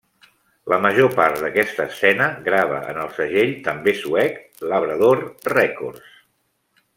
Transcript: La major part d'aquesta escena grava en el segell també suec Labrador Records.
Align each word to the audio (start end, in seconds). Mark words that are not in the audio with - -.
La 0.71 0.77
major 0.85 1.09
part 1.19 1.35
d'aquesta 1.43 1.85
escena 1.93 2.29
grava 2.47 2.79
en 2.93 3.01
el 3.03 3.11
segell 3.19 3.53
també 3.69 3.93
suec 4.01 4.41
Labrador 4.73 5.23
Records. 5.55 6.13